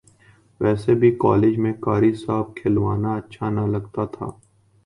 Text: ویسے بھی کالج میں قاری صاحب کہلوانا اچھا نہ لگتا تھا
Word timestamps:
ویسے 0.61 0.93
بھی 1.01 1.11
کالج 1.19 1.57
میں 1.63 1.73
قاری 1.81 2.11
صاحب 2.23 2.55
کہلوانا 2.57 3.13
اچھا 3.15 3.49
نہ 3.49 3.67
لگتا 3.73 4.05
تھا 4.15 4.31